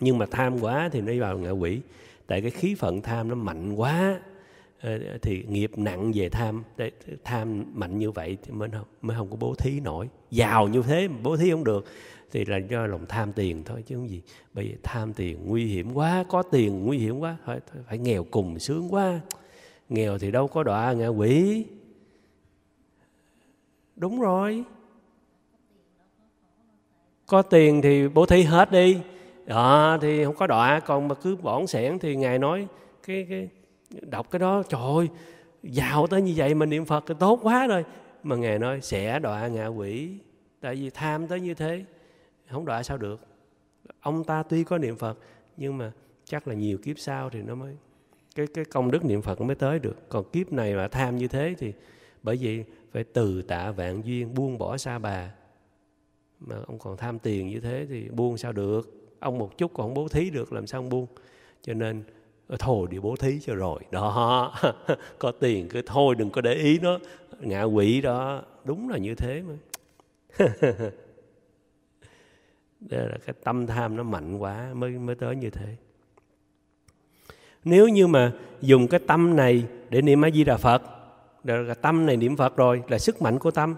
[0.00, 1.80] Nhưng mà tham quá thì nó vào ngạ quỷ.
[2.26, 4.20] Tại cái khí phận tham nó mạnh quá.
[4.84, 6.62] Ờ, thì nghiệp nặng về tham
[7.24, 10.08] tham mạnh như vậy thì mới không mới không có bố thí nổi.
[10.30, 11.84] Giàu như thế mà bố thí không được
[12.32, 14.22] thì là do lòng tham tiền thôi chứ không gì.
[14.52, 18.24] Bây giờ tham tiền nguy hiểm quá có tiền nguy hiểm quá phải, phải nghèo
[18.24, 19.20] cùng sướng quá.
[19.88, 21.64] Nghèo thì đâu có đọa ngạ quỷ.
[23.96, 24.64] Đúng rồi.
[27.26, 28.98] Có tiền thì bố thí hết đi.
[29.46, 32.66] Đó thì không có đọa còn mà cứ bỏn sẻn thì ngài nói
[33.06, 33.48] cái cái
[34.02, 35.08] đọc cái đó, trời ơi,
[35.62, 37.84] giàu tới như vậy mà niệm phật thì tốt quá rồi.
[38.22, 40.10] Mà ngài nói, sẽ đọa ngạ quỷ,
[40.60, 41.84] tại vì tham tới như thế,
[42.50, 43.20] không đọa sao được.
[44.00, 45.18] Ông ta tuy có niệm phật,
[45.56, 45.92] nhưng mà
[46.24, 47.76] chắc là nhiều kiếp sau thì nó mới,
[48.34, 49.96] cái cái công đức niệm phật mới tới được.
[50.08, 51.72] Còn kiếp này mà tham như thế thì
[52.22, 55.30] bởi vì phải từ tạ vạn duyên, buông bỏ xa bà.
[56.40, 59.10] Mà ông còn tham tiền như thế thì buông sao được?
[59.20, 61.06] Ông một chút còn không bố thí được, làm sao ông buông?
[61.62, 62.02] Cho nên
[62.48, 63.80] Ờ, thôi đi bố thí cho rồi.
[63.90, 64.52] Đó.
[65.18, 66.98] Có tiền cứ thôi, đừng có để ý nó.
[67.40, 68.42] Ngạ quỷ đó.
[68.64, 69.54] Đúng là như thế mà.
[72.80, 75.76] Đây là cái tâm tham nó mạnh quá mới mới tới như thế.
[77.64, 80.82] Nếu như mà dùng cái tâm này để niệm a di đà phật,
[81.44, 83.74] là tâm này niệm phật rồi, là sức mạnh của tâm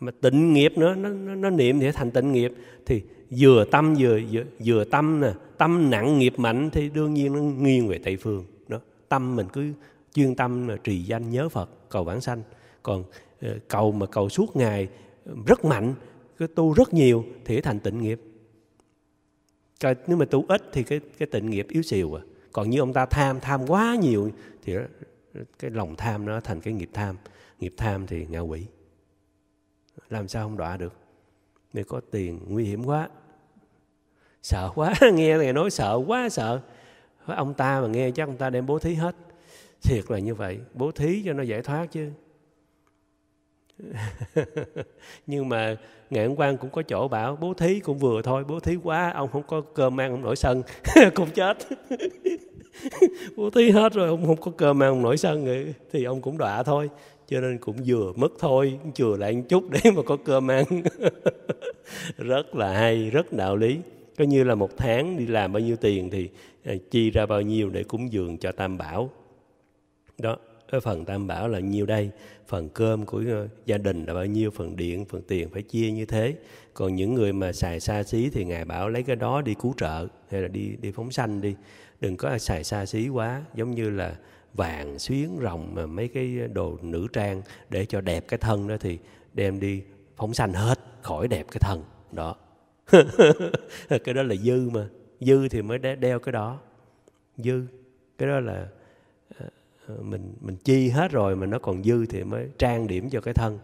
[0.00, 2.52] mà tịnh nghiệp nữa nó, nó, nó niệm thì thành tịnh nghiệp.
[2.86, 7.32] Thì vừa tâm vừa vừa, vừa tâm nè tâm nặng nghiệp mạnh thì đương nhiên
[7.32, 8.44] nó nghiêng về tây phương.
[8.68, 9.72] Đó tâm mình cứ
[10.14, 12.42] chuyên tâm mà trì danh nhớ phật cầu vãng sanh.
[12.82, 13.04] Còn
[13.40, 14.88] ờ, cầu mà cầu suốt ngày
[15.24, 15.94] ờ, rất mạnh
[16.38, 18.20] cứ tu rất nhiều thì thành tịnh nghiệp.
[19.80, 22.22] Còn nếu mà tu ít thì cái cái tịnh nghiệp yếu xìu à.
[22.52, 24.30] Còn như ông ta tham tham quá nhiều
[24.64, 24.74] thì
[25.58, 27.16] cái lòng tham nó thành cái nghiệp tham.
[27.60, 28.66] Nghiệp tham thì ngạ quỷ
[30.10, 30.92] làm sao không đọa được?
[31.72, 33.08] Mày có tiền nguy hiểm quá.
[34.42, 36.60] Sợ quá, nghe người nói sợ quá, sợ.
[37.26, 39.16] Ông ta mà nghe chắc ông ta đem bố thí hết.
[39.82, 42.10] Thiệt là như vậy, bố thí cho nó giải thoát chứ.
[45.26, 45.76] Nhưng mà
[46.10, 49.30] ngạn quan cũng có chỗ bảo, bố thí cũng vừa thôi, bố thí quá, ông
[49.30, 50.62] không có cơm ăn, ông nổi sân.
[51.14, 51.56] Cũng chết.
[53.36, 56.38] Bố thí hết rồi, ông không có cơm ăn, ông nổi sân thì ông cũng
[56.38, 56.90] đọa thôi
[57.28, 60.64] cho nên cũng vừa mất thôi chừa lại một chút để mà có cơm ăn.
[62.16, 63.78] Rất là hay, rất đạo lý.
[64.18, 66.28] Coi như là một tháng đi làm bao nhiêu tiền thì
[66.64, 69.10] à, chi ra bao nhiêu để cúng dường cho tam bảo.
[70.18, 70.36] Đó,
[70.72, 72.10] cái phần tam bảo là nhiêu đây?
[72.46, 74.50] Phần cơm của ờ, gia đình là bao nhiêu?
[74.50, 76.34] Phần điện, phần tiền phải chia như thế.
[76.74, 79.74] Còn những người mà xài xa xí thì ngài bảo lấy cái đó đi cứu
[79.76, 81.54] trợ, hay là đi đi phóng sanh đi.
[82.00, 84.16] Đừng có xài xa xí quá, giống như là
[84.56, 88.76] vàng xuyến rồng mà mấy cái đồ nữ trang để cho đẹp cái thân đó
[88.80, 88.98] thì
[89.34, 89.82] đem đi
[90.16, 92.36] phóng sanh hết khỏi đẹp cái thân đó.
[94.04, 94.88] Cái đó là dư mà.
[95.20, 96.58] Dư thì mới đeo cái đó.
[97.36, 97.62] Dư.
[98.18, 98.68] Cái đó là
[99.38, 99.46] ờ,
[99.86, 103.20] ờ, mình mình chi hết rồi mà nó còn dư thì mới trang điểm cho
[103.20, 103.58] cái thân.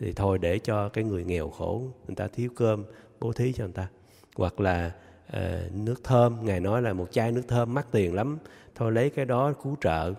[0.00, 2.84] Thì thôi để cho cái người nghèo khổ người ta thiếu cơm
[3.20, 3.88] bố thí cho người ta.
[4.36, 4.92] Hoặc là
[5.28, 6.36] uh, nước thơm.
[6.42, 8.38] Ngài nói là một chai nước thơm mắc tiền lắm.
[8.74, 10.12] Thôi lấy cái đó cứu trợ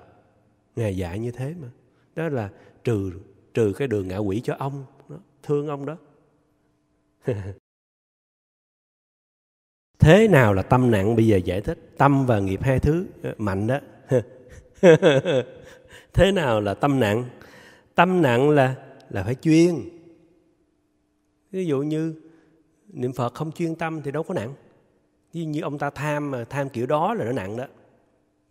[0.75, 1.67] ngài dạy như thế mà.
[2.15, 2.49] Đó là
[2.83, 3.11] trừ
[3.53, 5.97] trừ cái đường ngạ quỷ cho ông đó, thương ông đó.
[9.99, 11.79] Thế nào là tâm nặng bây giờ giải thích.
[11.97, 13.79] Tâm và nghiệp hai thứ ờ, mạnh đó.
[16.13, 17.25] Thế nào là tâm nặng
[17.95, 18.75] tâm nặng là
[19.09, 19.75] là phải chuyên.
[21.51, 22.21] Ví dụ như
[22.87, 24.53] niệm phật không chuyên tâm thì đâu có nặng
[25.33, 27.65] như, như ông ta tham mà tham kiểu đó là nó nặng đó.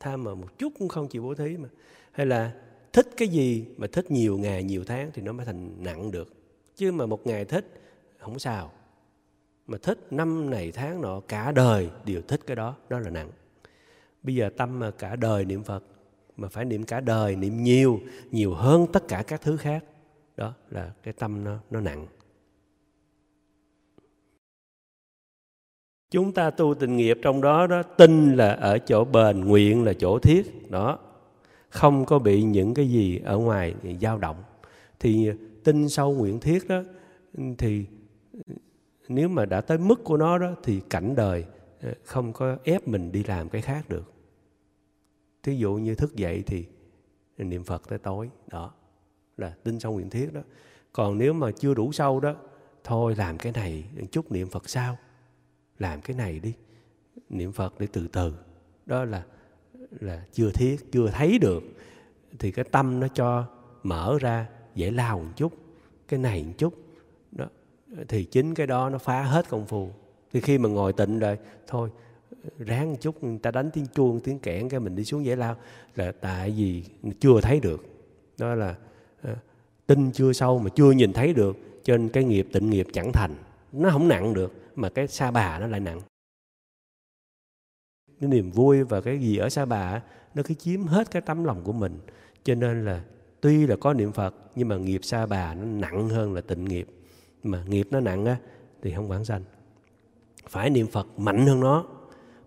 [0.01, 1.69] Tham mà một chút cũng không chịu bố thí mà
[2.15, 2.53] hay là
[2.93, 6.35] thích cái gì mà thích nhiều ngày, nhiều tháng thì nó mới thành nặng được.
[6.77, 7.81] Chứ mà một ngày thích,
[8.19, 8.73] không sao.
[9.67, 13.31] Mà thích năm này, tháng nọ, cả đời đều thích cái đó đó là nặng.
[14.23, 15.85] Bây giờ tâm mà cả đời niệm phật,
[16.37, 18.01] mà phải niệm cả đời, niệm nhiều
[18.31, 19.85] nhiều hơn tất cả các thứ khác,
[20.37, 22.07] đó là cái tâm nó nó nặng.
[26.11, 29.93] Chúng ta tu tình nghiệp trong đó đó, tin là ở chỗ bền, nguyện là
[29.93, 30.99] chỗ thiết, đó
[31.75, 34.43] không có bị những cái gì ở ngoài dao động.
[35.01, 35.31] Thì
[35.65, 36.83] tin sâu nguyện thiết đó,
[37.59, 37.87] thì
[39.09, 41.45] nếu mà đã tới mức của nó đó, thì cảnh đời
[41.81, 44.13] ờ, không có ép mình đi làm cái khác được.
[45.43, 46.67] Thí dụ như thức dậy thì
[47.39, 48.75] niệm phật tới tối, đó
[49.37, 50.41] là tin sâu nguyện thiết đó.
[50.93, 52.37] Còn nếu mà chưa đủ sâu đó,
[52.85, 54.99] thôi làm cái này, chút niệm phật sao
[55.79, 56.55] làm cái này đi,
[57.29, 58.35] niệm phật để từ từ,
[58.87, 59.25] đó là
[60.01, 61.63] là chưa thiết chưa thấy được
[62.39, 63.45] thì cái tâm nó cho
[63.83, 65.53] mở ra dễ lao một chút
[66.09, 66.75] cái này một chút.
[67.33, 67.47] Đó
[68.09, 69.89] thì chính cái đó nó phá hết công phu.
[70.33, 71.91] Thì khi mà ngồi tịnh rồi thôi
[72.59, 75.37] ráng một chút người ta đánh tiếng chuông tiếng kẽn cái mình đi xuống dễ
[75.37, 75.57] lao
[75.95, 76.85] là tại vì
[77.21, 77.85] chưa thấy được.
[78.39, 78.75] Đó là
[79.23, 79.37] à,
[79.87, 83.13] tin chưa sâu mà chưa nhìn thấy được cho nên cái nghiệp tịnh nghiệp chẳng
[83.13, 83.35] thành.
[83.73, 86.01] Nó không nặng được mà cái sa bà nó lại nặng
[88.21, 90.03] cái niềm vui và cái gì ở sa bà
[90.35, 91.99] nó cứ chiếm hết cái tấm lòng của mình.
[92.45, 93.03] Cho nên là
[93.41, 96.65] tuy là có niệm phật, nhưng mà nghiệp sa bà nó nặng hơn là tịnh
[96.65, 96.87] nghiệp.
[97.43, 98.37] Mà nghiệp nó nặng á,
[98.83, 99.43] thì không quản sanh.
[100.49, 101.85] Phải niệm phật mạnh hơn nó.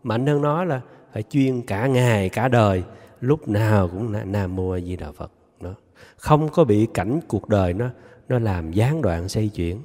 [0.03, 0.81] Mạnh hơn nó là
[1.13, 2.83] phải chuyên cả ngày, cả đời,
[3.21, 5.31] lúc nào cũng nam mô di đà phật.
[5.61, 5.73] Đó.
[6.17, 7.89] Không có bị cảnh cuộc đời nó
[8.29, 9.81] nó làm gián đoạn xây chuyển.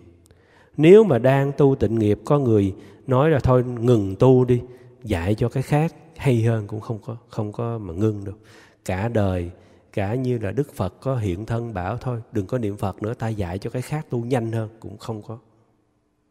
[0.76, 2.74] Nếu mà đang tu tịnh nghiệp, có người
[3.06, 4.62] nói là thôi ngừng tu đi
[5.04, 8.38] dạy cho cái khác, hay hơn cũng không có không có mà ngưng được.
[8.84, 9.50] Cả đời,
[9.92, 13.14] cả như là đức phật có hiện thân bảo thôi, đừng có niệm phật nữa,
[13.14, 15.38] ta dạy cho cái khác tu nhanh hơn, cũng không có,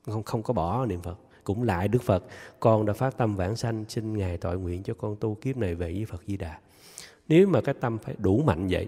[0.06, 1.18] không không có bỏ niệm phật.
[1.44, 2.24] Cũng lại đức phật,
[2.60, 5.76] con đã phát tâm vãng sanh, xin ngài tội nguyện cho con tu kiếp này
[5.76, 6.60] về với phật di đà.
[7.28, 8.88] Nếu mà cái tâm phải đủ mạnh vậy,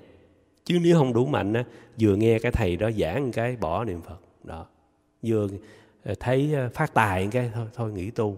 [0.65, 1.63] chứ nếu không đủ mạnh á,
[1.99, 4.65] vừa nghe cái thầy đó giảng cái bỏ niệm phật, đó,
[5.23, 5.47] vừa
[6.03, 8.37] ờ, thấy ờ, phát tài cái thôi thôi nghỉ tu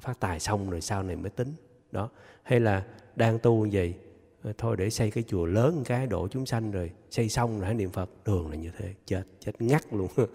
[0.00, 1.54] phát tài xong rồi sau này mới tính.
[1.92, 2.10] Đó.
[2.42, 2.84] Hay là
[3.16, 3.94] đang tu như vậy
[4.42, 7.66] ờ, thôi để xây cái chùa lớn cái độ chúng sanh rồi xây xong rồi
[7.66, 8.10] hãy niệm phật.
[8.24, 10.08] Đường là như thế, chết chết ngắt luôn.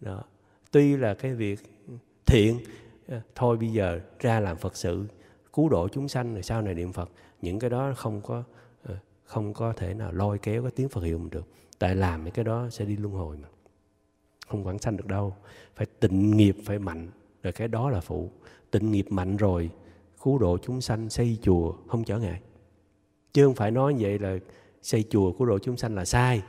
[0.00, 0.22] Đó.
[0.70, 1.60] Tuy là cái việc
[2.26, 2.58] thiện
[3.08, 5.06] ờ, thôi bây giờ ra làm phật sự,
[5.52, 7.10] cứu độ chúng sanh rồi sau này niệm phật,
[7.42, 8.42] những cái đó không có
[8.82, 11.46] ờ, không có thể nào lôi kéo cái tiếng phật hiệu mình được.
[11.78, 13.48] Tại làm những cái đó sẽ đi luân hồi mà.
[14.48, 15.36] Không quản sanh được đâu.
[15.76, 17.08] Phải tịnh nghiệp, phải mạnh
[17.42, 18.30] rồi cái đó là phụ.
[18.70, 19.70] Tịnh nghiệp mạnh rồi,
[20.22, 22.40] cứu độ chúng sanh, xây chùa, không trở ngại.
[23.32, 24.38] Chứ không phải nói vậy là
[24.82, 26.42] xây chùa, cứu độ chúng sanh là sai.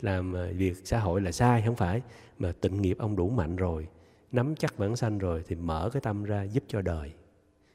[0.00, 2.02] Làm à, việc xã hội là sai, không phải.
[2.38, 3.88] Mà tịnh nghiệp ông đủ mạnh rồi,
[4.32, 7.12] nắm chắc bản sanh rồi thì mở cái tâm ra giúp cho đời.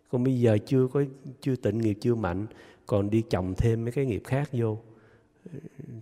[0.10, 1.04] Còn bây giờ chưa có,
[1.42, 2.46] chưa tịnh nghiệp, chưa mạnh,
[2.86, 4.78] còn đi chồng thêm mấy cái nghiệp khác vô,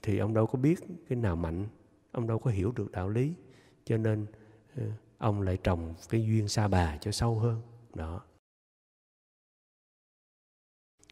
[0.02, 1.68] thì ông đâu có biết cái nào mạnh,
[2.12, 3.34] ông đâu có hiểu được đạo lý.
[3.86, 4.26] Cho nên
[4.76, 4.84] à,
[5.24, 7.62] ông lại trồng cái duyên sa bà cho sâu hơn.
[7.94, 8.22] Đó.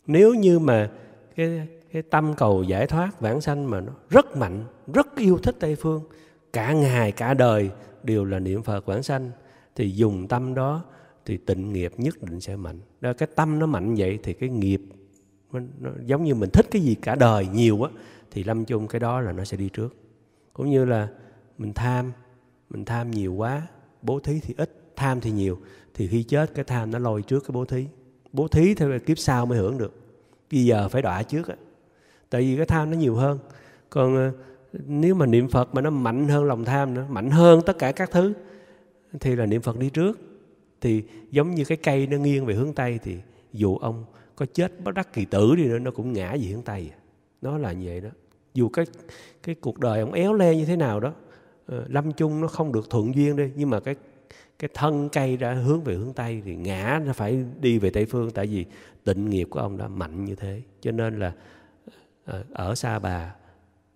[0.08, 0.92] Nếu như mà
[1.36, 5.56] cái cái tâm cầu giải thoát vãng sanh mà nó rất mạnh rất yêu thích
[5.60, 6.04] tây phương
[6.54, 7.72] cả ngày cả đời
[8.04, 9.32] đều là niệm phật vãng sanh
[9.76, 10.84] thì dùng tâm đó
[11.26, 12.80] thì tịnh nghiệp nhất định sẽ mạnh.
[13.02, 14.82] Đó cái tâm nó mạnh vậy thì cái nghiệp
[15.52, 17.92] nó, nó giống như mình thích cái gì cả đời nhiều á
[18.32, 19.96] thì lâm chung cái đó là nó sẽ đi trước.
[20.54, 21.08] Cũng như là
[21.58, 22.12] mình tham
[22.70, 23.68] mình tham nhiều quá
[24.02, 25.60] bố thí thì ít, tham thì nhiều.
[25.94, 27.86] Thì khi chết, cái tham nó lôi trước cái bố thí.
[28.34, 29.94] Bố thí theo kiếp sau mới hưởng được.
[30.52, 31.56] Bây giờ phải đọa trước á.
[32.30, 33.40] Tại vì cái tham nó nhiều hơn.
[33.90, 34.32] Còn ờ,
[34.86, 37.92] nếu mà niệm phật mà nó mạnh hơn lòng tham nữa, mạnh hơn tất cả
[37.92, 38.34] các thứ,
[39.20, 40.20] thì là niệm phật đi trước.
[40.82, 43.18] Thì giống như cái cây nó nghiêng về hướng tây thì
[43.54, 46.62] dù ông có chết, bất đắc kỳ tử đi nữa, nó cũng ngã về hướng
[46.62, 46.98] tây à.
[47.42, 48.10] nó là như vậy đó.
[48.54, 48.86] Dù cái
[49.44, 51.14] cái cuộc đời ông éo le như thế nào đó
[51.72, 53.96] Ờ, lâm chung nó không được thuận duyên đi nhưng mà cái
[54.60, 58.06] cái thân cây đã hướng về hướng tây thì ngã nó phải đi về tây
[58.06, 58.66] phương tại vì
[59.04, 60.62] tịnh nghiệp của ông đã mạnh như thế.
[60.82, 61.34] Cho nên là
[62.26, 63.36] ờ, ở xa bà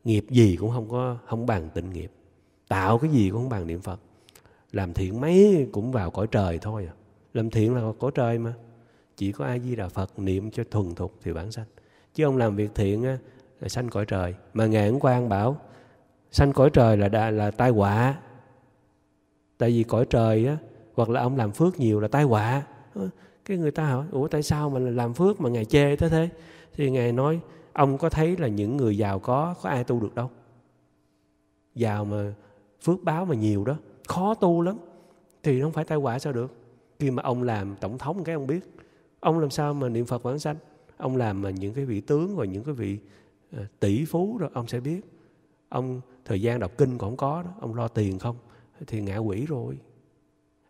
[0.04, 2.12] nghiệp gì cũng không có không bằng tịnh nghiệp.
[2.68, 4.00] Tạo cái gì cũng không bằng niệm phật.
[4.72, 6.94] Làm thiện mấy cũng vào cõi trời thôi à.
[7.34, 8.54] làm thiện là cõi trời mà.
[9.18, 11.66] Chỉ có a di đà phật niệm cho thuần thục thì bản sanh.
[12.14, 13.18] Chứ ông làm việc thiện á,
[13.60, 14.36] là sanh cõi trời.
[14.54, 15.58] Mà ngạn quan bảo
[16.36, 18.16] sanh cõi trời là là, là tai họa.
[19.58, 20.58] Tại vì cõi trời á
[20.94, 22.64] hoặc là ông làm phước nhiều là tai họa.
[23.46, 26.30] Cái người ta hỏi ủa tại sao mà làm phước mà ngài chê thế thế?
[26.74, 27.40] Thì ngài nói
[27.74, 30.30] ông có thấy là những người giàu có có ai tu được đâu?
[31.76, 32.34] Giàu mà
[32.82, 33.76] phước báo mà nhiều đó
[34.08, 34.78] khó tu lắm.
[35.44, 36.54] Thì không phải tai họa sao được.
[37.00, 38.76] Khi mà ông làm tổng thống cái ông biết.
[39.20, 40.56] Ông làm sao mà niệm phật vãng sanh?
[40.98, 42.98] Ông làm mà những cái vị tướng và những cái vị
[43.52, 45.02] ờ, tỷ phú rồi ông sẽ biết.
[45.70, 47.54] Ông thời gian đọc kinh cũng không có đó.
[47.60, 48.38] Ông lo tiền không?
[48.88, 49.78] Thì ngã quỷ rồi.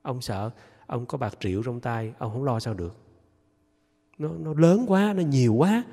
[0.01, 0.49] Ông sợ
[0.85, 2.97] ông có bạc triệu trong tay, ông không lo sao được.
[4.17, 5.83] Nó nó lớn quá, nó nhiều quá.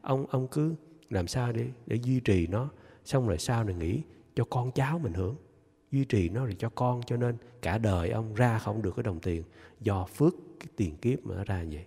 [0.00, 0.74] Ông ông cứ
[1.10, 2.68] làm sao để để duy trì nó?
[3.04, 4.02] Xong rồi sau này nghĩ
[4.34, 5.36] cho con cháu mình hưởng.
[5.90, 9.02] Duy trì nó rồi cho con, cho nên cả đời ông ra không được cái
[9.02, 9.42] đồng tiền
[9.80, 11.84] do phước cái tiền kiếp mà nó ra vậy.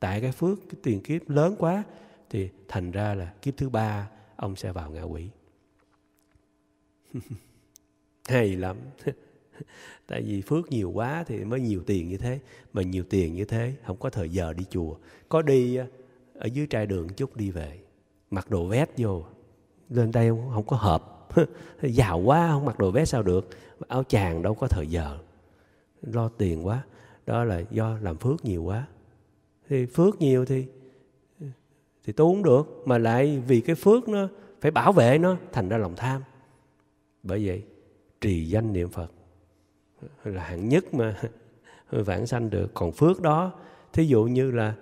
[0.00, 1.84] Tại cái phước, cái tiền kiếp lớn quá
[2.30, 5.28] thì thành ra là kiếp thứ ba ông sẽ vào ngạ quỷ.
[8.28, 8.76] hay lắm.
[10.06, 12.38] Tại vì phước nhiều quá thì mới nhiều tiền như thế.
[12.72, 14.94] Mà nhiều tiền như thế không có thời giờ đi chùa.
[15.28, 15.86] Có đi à,
[16.34, 17.78] ở dưới trai đường chút đi về.
[18.30, 19.24] Mặc đồ vét vô.
[19.88, 21.28] Lên đây không, không có hợp.
[21.82, 23.48] Giàu quá không mặc đồ vét sao được.
[23.88, 25.18] Áo chàng đâu có thời giờ.
[26.02, 26.84] Lo tiền quá.
[27.26, 28.86] Đó là do làm phước nhiều quá.
[29.68, 30.66] Thì phước nhiều thì
[32.04, 32.82] thì tu cũng được.
[32.84, 34.28] Mà lại vì cái phước nó
[34.60, 36.22] phải bảo vệ nó thành ra lòng tham
[37.22, 37.62] bởi vậy
[38.20, 39.12] trì danh niệm phật
[40.24, 41.16] là hạng nhất mà
[41.90, 42.70] vãng sanh được.
[42.74, 43.52] Còn phước đó
[43.92, 44.74] thí dụ như là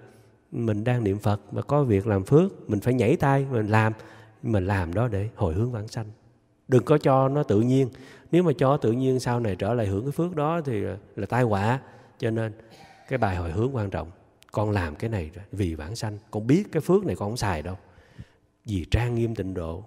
[0.52, 3.92] mình đang niệm phật mà có việc làm phước mình phải nhảy tay mình làm
[4.42, 6.06] mình làm đó để hồi hướng vãng sanh.
[6.68, 7.88] Đừng có cho nó tự nhiên.
[8.32, 10.96] Nếu mà cho tự nhiên sau này trở lại hưởng cái phước đó thì là,
[11.16, 11.80] là tai họa.
[12.18, 12.52] Cho nên
[13.08, 14.10] cái bài hồi hướng quan trọng
[14.52, 16.18] con làm cái này vì vãng sanh.
[16.30, 17.76] Con biết cái phước này con không xài đâu.
[18.64, 19.84] Vì trang nghiêm tịnh độ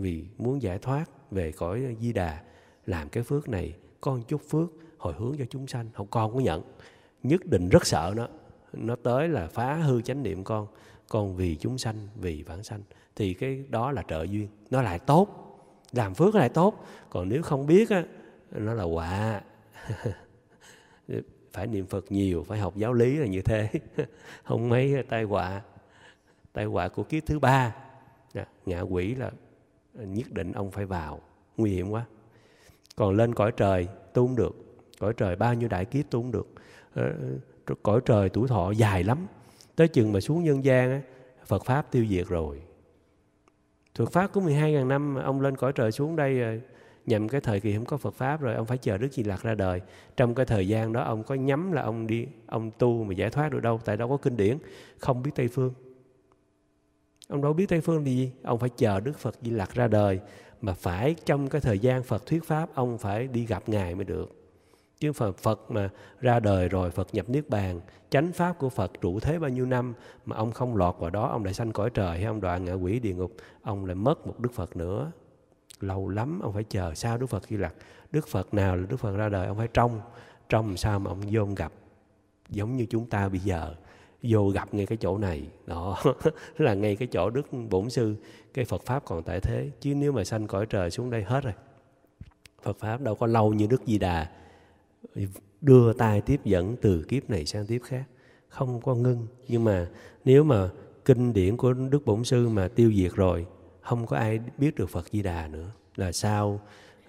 [0.00, 2.42] vì muốn giải thoát về cõi di đà,
[2.86, 5.90] làm cái phước này con chút phước hồi hướng cho chúng sanh.
[5.94, 6.62] Không, con có nhận.
[7.22, 8.28] Nhất định rất sợ nó.
[8.72, 10.66] Nó tới là phá hư chánh niệm con.
[11.08, 12.82] Con vì chúng sanh, vì vãng sanh.
[13.16, 14.48] Thì cái đó là trợ duyên.
[14.70, 15.28] Nó lại tốt.
[15.92, 16.86] Làm phước lại tốt.
[17.10, 18.04] Còn nếu không biết á,
[18.50, 19.40] nó là quả
[21.52, 23.68] phải niệm phật nhiều, phải học giáo lý là như thế.
[24.44, 25.62] Không mấy tai họa.
[26.52, 27.76] Tai họa của kiếp thứ ba.
[28.34, 29.30] Dạ, ngạ quỷ là
[29.94, 31.20] nhất định ông phải vào.
[31.56, 32.04] Nguy hiểm quá.
[32.96, 34.56] Còn lên cõi trời tu không được.
[34.98, 36.48] Cõi trời bao nhiêu đại kiếp tu không được.
[36.94, 37.12] Ờ,
[37.66, 39.26] ờ, cõi trời tuổi thọ dài lắm.
[39.76, 41.02] Tới chừng mà xuống nhân gian
[41.46, 42.62] Phật Pháp tiêu diệt rồi.
[43.94, 46.58] Phật Pháp có 12.000 năm ông lên cõi trời xuống đây ờ,
[47.06, 49.42] nhằm cái thời kỳ không có Phật Pháp rồi ông phải chờ Đức Di Lặc
[49.42, 49.80] ra đời.
[50.16, 53.30] Trong cái thời gian đó ông có nhắm là ông đi ông tu mà giải
[53.30, 54.58] thoát được đâu tại đâu có kinh điển
[54.98, 55.72] không biết Tây Phương
[57.30, 58.32] ông đâu biết Tây Phương là gì?
[58.42, 60.20] Ông phải chờ Đức Phật Di Lặc ra đời.
[60.60, 64.04] Mà phải trong cái thời gian Phật thuyết pháp ông phải đi gặp ngài mới
[64.04, 64.36] được.
[64.98, 65.90] Chứ Phật, Phật mà
[66.20, 69.66] ra đời rồi Phật nhập niết bàn chánh pháp của Phật trụ thế bao nhiêu
[69.66, 69.94] năm
[70.26, 72.72] mà ông không lọt vào đó ông lại sanh cõi trời hay ông đoạn ngạ
[72.72, 75.12] quỷ địa ngục ông lại mất một Đức Phật nữa.
[75.80, 77.74] Lâu lắm ông phải chờ sao Đức Phật Di Lặc.
[78.12, 80.00] Đức Phật nào là Đức Phật ra đời ông phải trông
[80.48, 81.72] trông sao mà ông vô gặp
[82.48, 83.74] giống như chúng ta bây giờ
[84.22, 85.48] vô gặp ngay cái chỗ này.
[85.66, 85.98] Đó,
[86.58, 88.14] là ngay cái chỗ đức bổn sư,
[88.54, 89.70] cái phật pháp còn tại thế.
[89.80, 91.54] Chứ nếu mà sanh cõi trời xuống đây hết rồi,
[92.62, 94.30] phật pháp đâu có lâu như đức di đà,
[95.60, 98.04] đưa tay tiếp dẫn từ kiếp này sang tiếp khác.
[98.48, 99.26] Không có ngưng.
[99.48, 99.88] Nhưng mà
[100.24, 100.70] nếu mà
[101.04, 103.46] kinh điển của đức bổn sư mà tiêu diệt rồi,
[103.80, 105.70] không có ai biết được phật di đà nữa.
[105.96, 106.60] Là sau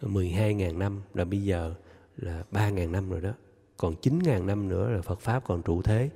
[0.02, 1.74] 12.000 năm, là bây giờ
[2.18, 3.32] là 3.000 năm rồi đó.
[3.78, 6.10] Còn 9.000 năm nữa là Phật Pháp còn trụ thế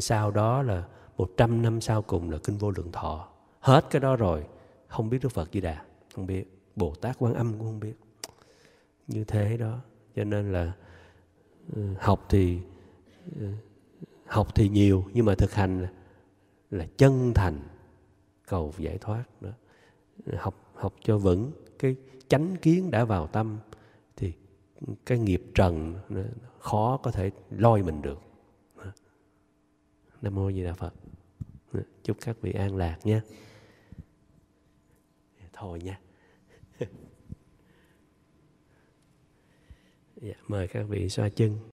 [0.00, 0.84] sau đó là
[1.16, 3.28] 100 năm sau cùng là kinh vô lượng thọ.
[3.60, 4.46] Hết cái đó rồi
[4.88, 5.84] không biết Đức Phật Di Đà
[6.14, 6.58] không biết.
[6.76, 7.94] Bồ Tát Quan Âm cũng không biết.
[9.08, 9.78] Như thế đó.
[10.16, 10.72] Cho nên là
[11.74, 12.58] ừ, học thì
[13.40, 13.46] ừ,
[14.26, 15.88] học thì nhiều nhưng mà thực hành là,
[16.70, 17.60] là chân thành
[18.48, 19.50] cầu giải thoát đó.
[20.38, 21.52] Học học cho vững.
[21.78, 21.96] Cái
[22.28, 23.58] chánh kiến đã vào tâm
[24.16, 24.32] thì
[25.06, 25.94] cái nghiệp trần
[26.58, 28.18] khó có thể lôi mình được
[30.22, 30.94] nam mô di đà phật.
[31.72, 33.20] Dạ, chúc các vị an lạc nhé.
[35.40, 36.00] Dạ, thôi nha.
[40.16, 41.71] Dạ, mời các vị xoa chân.